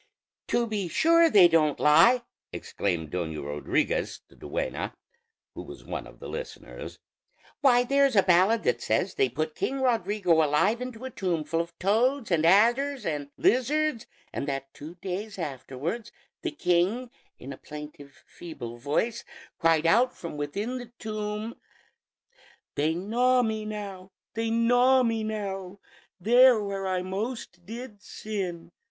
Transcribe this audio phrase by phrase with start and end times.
[0.47, 4.95] "To be sure they don't lie!" exclaimed Doña Rodriguez, the duenna,
[5.53, 6.97] who was one of the listeners.
[7.59, 11.61] "Why, there's a ballad that says they put King Rodrigo alive into a tomb full
[11.61, 16.11] of toads and adders and lizards, and that two days afterwards
[16.41, 19.23] the king, in a plaintive, feeble voice,
[19.59, 21.53] cried out from within the tomb
[22.73, 25.79] 'They gnaw me now, they gnaw me now,
[26.19, 28.71] There where I most did sin.'